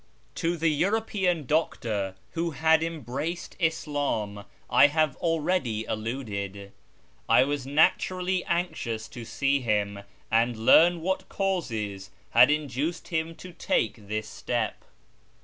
To 0.33 0.57
the 0.57 0.69
European 0.69 1.45
doctor 1.45 2.15
who 2.31 2.49
had 2.57 2.81
embraced 2.81 3.55
Ish'im 3.59 4.45
I 4.67 4.87
have 4.87 5.15
already 5.17 5.85
alluded. 5.85 6.71
I 7.29 7.43
was 7.43 7.67
naturally 7.67 8.43
anxious 8.45 9.07
to 9.09 9.23
see 9.23 9.59
him, 9.61 9.99
and 10.31 10.57
learn 10.65 11.01
what 11.01 11.29
causes 11.29 12.09
had 12.31 12.49
induced 12.49 13.09
him 13.09 13.35
to 13.35 13.53
take 13.53 14.07
this 14.07 14.27
step. 14.27 14.85